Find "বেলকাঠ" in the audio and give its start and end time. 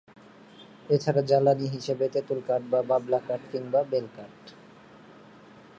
3.91-4.35